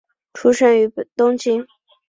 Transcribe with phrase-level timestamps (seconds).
[0.33, 1.67] 出生于东京。